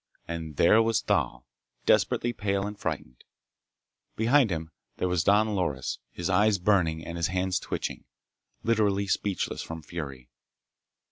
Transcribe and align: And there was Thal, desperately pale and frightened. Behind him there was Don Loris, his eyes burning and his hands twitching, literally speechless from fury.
And 0.27 0.55
there 0.57 0.81
was 0.81 0.99
Thal, 1.01 1.45
desperately 1.85 2.33
pale 2.33 2.65
and 2.65 2.75
frightened. 2.75 3.23
Behind 4.15 4.49
him 4.49 4.71
there 4.97 5.07
was 5.07 5.23
Don 5.23 5.49
Loris, 5.53 5.99
his 6.09 6.27
eyes 6.27 6.57
burning 6.57 7.05
and 7.05 7.17
his 7.17 7.27
hands 7.27 7.59
twitching, 7.59 8.05
literally 8.63 9.05
speechless 9.05 9.61
from 9.61 9.83
fury. 9.83 10.31